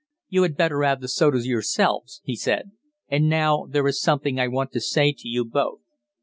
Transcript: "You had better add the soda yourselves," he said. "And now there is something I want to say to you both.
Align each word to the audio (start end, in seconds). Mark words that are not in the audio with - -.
"You 0.29 0.41
had 0.41 0.57
better 0.57 0.83
add 0.83 0.99
the 1.01 1.07
soda 1.07 1.37
yourselves," 1.45 2.21
he 2.23 2.35
said. 2.35 2.71
"And 3.07 3.29
now 3.29 3.67
there 3.69 3.87
is 3.87 4.01
something 4.01 4.39
I 4.39 4.47
want 4.47 4.71
to 4.71 4.81
say 4.81 5.11
to 5.15 5.27
you 5.27 5.45
both. 5.45 5.81